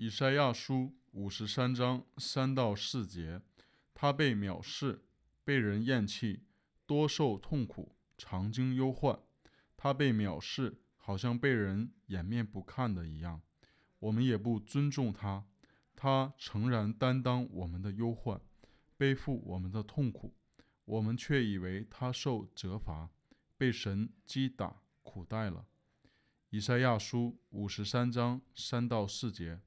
[0.00, 3.42] 以赛亚书五十三章三到四节，
[3.92, 5.02] 他被藐视、
[5.42, 6.44] 被人厌弃、
[6.86, 9.18] 多受痛苦、常经忧患。
[9.76, 13.42] 他被藐视，好像被人掩面不看的一样。
[13.98, 15.44] 我们也不尊重他，
[15.96, 18.40] 他诚然担当我们的忧患，
[18.96, 20.32] 背负我们的痛苦。
[20.84, 23.10] 我们却以为他受责罚，
[23.56, 25.66] 被神击打苦待了。
[26.50, 29.60] 以赛亚书五十三章三到四节。